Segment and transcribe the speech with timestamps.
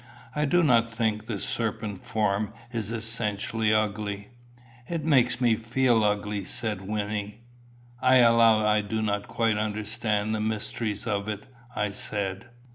[0.35, 4.29] "I do not think the serpent form is essentially ugly."
[4.89, 7.41] "It makes me feel ugly," said Wynnie.
[8.01, 11.45] "I allow I do not quite understand the mystery of it,"
[11.75, 12.47] I said.